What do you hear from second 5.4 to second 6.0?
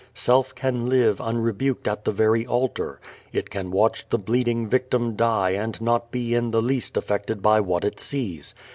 and